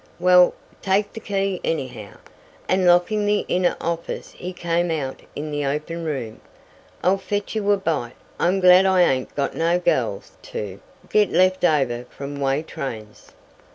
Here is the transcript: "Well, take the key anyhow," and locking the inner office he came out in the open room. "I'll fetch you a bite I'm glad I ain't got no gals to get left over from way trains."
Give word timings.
"Well, 0.19 0.55
take 0.81 1.13
the 1.13 1.19
key 1.19 1.61
anyhow," 1.63 2.17
and 2.67 2.87
locking 2.87 3.23
the 3.27 3.45
inner 3.47 3.77
office 3.79 4.31
he 4.31 4.51
came 4.51 4.89
out 4.89 5.21
in 5.35 5.51
the 5.51 5.63
open 5.63 6.03
room. 6.05 6.41
"I'll 7.03 7.19
fetch 7.19 7.53
you 7.53 7.71
a 7.71 7.77
bite 7.77 8.13
I'm 8.39 8.59
glad 8.61 8.87
I 8.87 9.03
ain't 9.03 9.35
got 9.35 9.55
no 9.55 9.77
gals 9.77 10.31
to 10.57 10.79
get 11.09 11.29
left 11.31 11.63
over 11.63 12.05
from 12.09 12.39
way 12.39 12.63
trains." 12.63 13.33